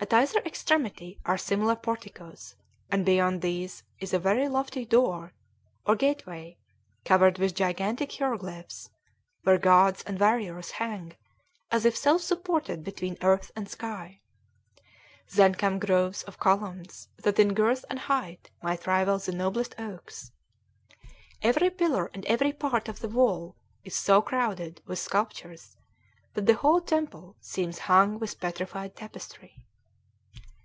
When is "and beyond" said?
2.88-3.42